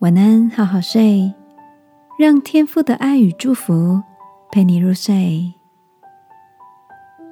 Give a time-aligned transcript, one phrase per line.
[0.00, 1.34] 晚安，好好睡，
[2.18, 4.02] 让天父的爱与祝福
[4.50, 5.52] 陪你入睡。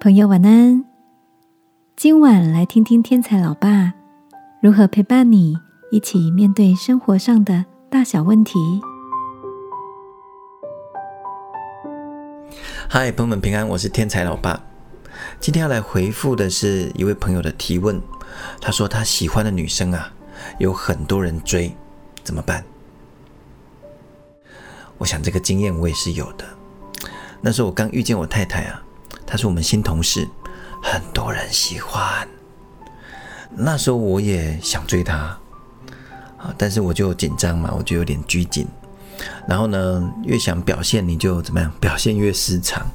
[0.00, 0.84] 朋友，晚安。
[1.96, 3.94] 今晚来听听天才老爸
[4.60, 5.56] 如何陪伴你
[5.90, 8.60] 一起面对生活上的大小问题。
[12.88, 14.62] 嗨，朋友们平安，我是天才老爸。
[15.40, 18.00] 今天要来回复的是一位朋友的提问，
[18.60, 20.12] 他说他喜欢的女生啊，
[20.60, 21.74] 有很多人追。
[22.22, 22.64] 怎么办？
[24.98, 26.44] 我想这个经验我也是有的。
[27.40, 28.82] 那时候我刚遇见我太太啊，
[29.26, 30.28] 她是我们新同事，
[30.80, 32.28] 很多人喜欢。
[33.50, 35.16] 那时候我也想追她
[36.38, 38.66] 啊，但是我就紧张嘛，我就有点拘谨。
[39.48, 41.72] 然后呢，越想表现，你就怎么样？
[41.80, 42.86] 表现越失常。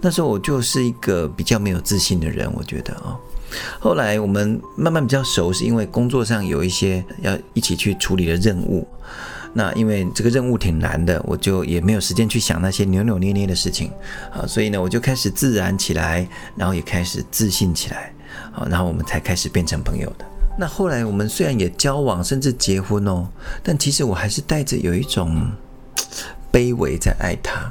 [0.00, 3.18] 那时候我就是一个比较没有自信的人，我觉得啊。
[3.78, 8.86] 后来我们慢慢比较熟，是因为工作上有一些要一起去处理的任务。
[9.54, 13.90] 那因为这个任务挺难的，我就也没有时间去想那些扭扭捏捏的事情
[14.32, 18.10] 啊，所以呢，我就开始自然起来，然后也开始自信起来
[18.54, 20.24] 啊，然后我们才开始变成朋友的。
[20.58, 23.28] 那后来我们虽然也交往，甚至结婚哦，
[23.62, 25.50] 但其实我还是带着有一种
[26.50, 27.70] 卑微在爱他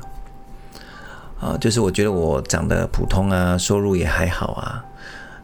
[1.40, 4.86] 啊，就是我觉得我长得普通啊，收入也还好啊。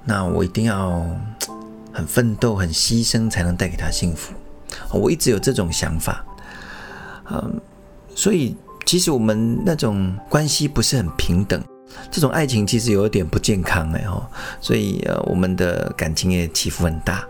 [0.08, 1.06] 那我一定要
[1.92, 4.34] 很奋斗、很牺牲，才能带给他幸福。
[4.92, 6.26] 我一直有这种想法，
[7.30, 7.60] 嗯，
[8.16, 11.62] 所以其实我们那种关系不是很平等，
[12.10, 14.26] 这种爱情其实有一点不健康哎哦，
[14.62, 17.28] 所以呃，我们的感情也起伏很大。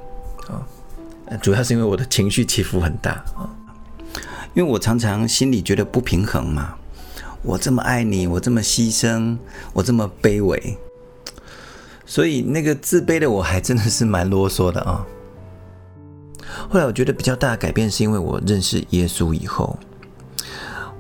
[0.48, 0.61] 啊，
[1.42, 3.50] 主要是因为我的情绪起伏很大啊，
[4.53, 6.75] 因为我常常心里觉得不平衡嘛，
[7.42, 9.38] 我这么爱你，我这么牺牲，
[9.73, 10.78] 我这么卑微。
[12.08, 15.05] 所以那个自卑的我还真的是蛮啰嗦的啊。
[16.69, 19.77] 后来我觉得比较大的改变是因为我认识耶稣以后，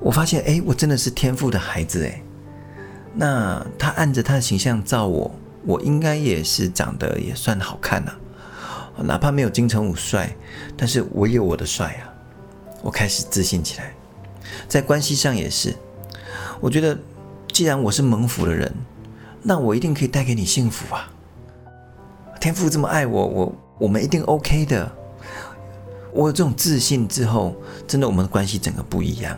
[0.01, 2.21] 我发现哎，我真的是天赋的孩子哎。
[3.15, 5.33] 那他按着他的形象造我，
[5.63, 8.11] 我应该也是长得也算好看呐。
[8.97, 10.35] 哪怕没有金城武帅，
[10.75, 12.13] 但是我有我的帅啊。
[12.81, 13.93] 我开始自信起来，
[14.67, 15.73] 在关系上也是。
[16.59, 16.97] 我觉得
[17.53, 18.69] 既然我是蒙福的人。
[19.41, 21.09] 那我一定可以带给你幸福啊！
[22.39, 24.91] 天父这么爱我，我我们一定 OK 的。
[26.13, 27.55] 我有这种自信之后，
[27.87, 29.37] 真的我们的关系整个不一样。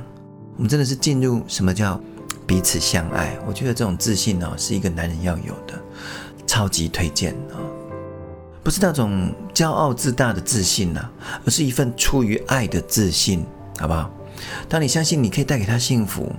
[0.56, 2.00] 我们真的是进入什么叫
[2.48, 3.38] 彼此相爱？
[3.46, 5.74] 我觉得这种自信呢，是一个男人要有的，
[6.48, 7.60] 超级推荐啊！
[8.64, 11.10] 不是那种骄傲自大的自信呐，
[11.46, 13.46] 而是一份出于爱的自信，
[13.78, 14.10] 好不好？
[14.68, 16.32] 当你相信你可以带给他幸福，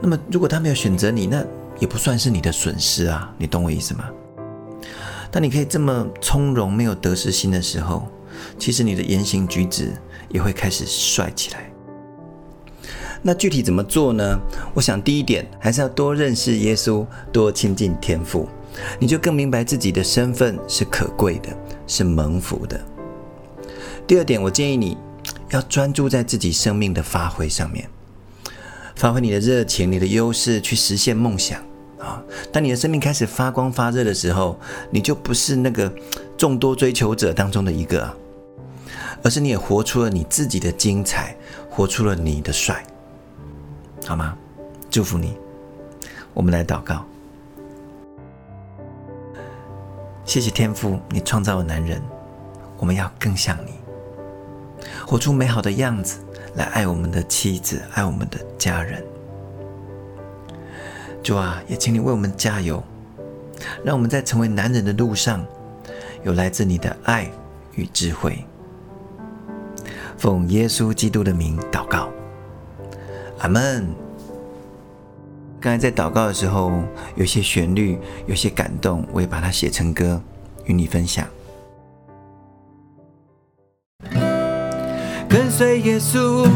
[0.00, 1.44] 那么如果他没有选择你，那
[1.78, 4.04] 也不算是你的损失啊，你懂我意思吗？
[5.30, 8.08] 当你可以这么从容、没有得失心的时候，
[8.58, 9.92] 其实你的言行举止
[10.30, 11.70] 也会开始帅起来。
[13.20, 14.38] 那具体怎么做呢？
[14.72, 18.48] 我想第一点还是要多认识耶稣，多亲近天父，
[18.98, 21.48] 你就更明白自己的身份是可贵的，
[21.86, 22.80] 是蒙福的。
[24.06, 24.96] 第二点，我建议你
[25.50, 27.88] 要专注在自己生命的发挥上面。
[28.94, 31.62] 发挥你的热情，你的优势，去实现梦想
[31.98, 32.22] 啊！
[32.52, 34.58] 当你的生命开始发光发热的时候，
[34.90, 35.92] 你就不是那个
[36.36, 38.10] 众多追求者当中的一个，
[39.22, 41.36] 而是你也活出了你自己的精彩，
[41.70, 42.84] 活出了你的帅，
[44.06, 44.36] 好吗？
[44.90, 45.36] 祝福你！
[46.32, 47.04] 我们来祷告，
[50.24, 52.00] 谢谢天父，你创造了男人，
[52.78, 53.72] 我们要更像你，
[55.06, 56.20] 活出美好的样子。
[56.54, 59.04] 来爱我们的妻子，爱我们的家人。
[61.22, 62.82] 主啊，也请你为我们加油，
[63.84, 65.44] 让我们在成为男人的路上，
[66.24, 67.30] 有来自你的爱
[67.74, 68.44] 与智慧。
[70.16, 72.08] 奉耶稣基督的名祷告，
[73.38, 73.86] 阿门。
[75.60, 76.72] 刚才在祷告的时候，
[77.16, 80.22] 有些旋律，有些感动，我也把它写成歌，
[80.64, 81.26] 与你分享。
[85.28, 86.48] 跟随耶稣，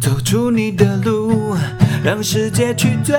[0.00, 1.54] 走出你的路，
[2.04, 3.14] 让世界去追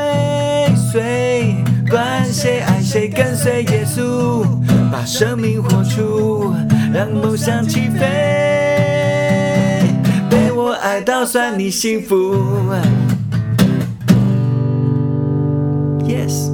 [0.92, 1.56] 随。
[1.90, 4.46] 管谁爱谁，跟随耶稣，
[4.92, 6.54] 把生命活出，
[6.94, 8.00] 让梦想起飞。
[10.30, 12.36] 被我爱到算你幸福。
[16.00, 16.52] Yes。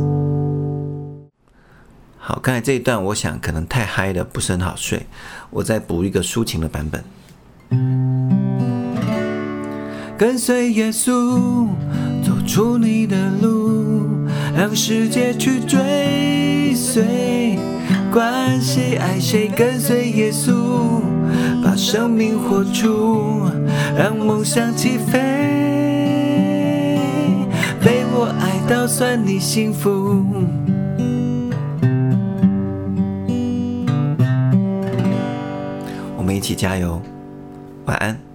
[2.17, 5.07] 好，刚才这一段，我想可能太嗨了，不是很好睡，
[5.49, 7.03] 我再补一个抒情的版本。
[10.17, 11.69] 跟随耶稣，
[12.50, 14.07] 出你的路，
[14.57, 17.60] 让世界去追随。
[18.12, 21.00] 管谁爱谁，跟随耶稣，
[21.63, 23.44] 把生命活出，
[23.96, 25.19] 让梦想起飞。
[27.86, 30.25] 被我爱到算你幸福。
[36.18, 37.00] 我们一起加油，
[37.86, 38.28] 晚安。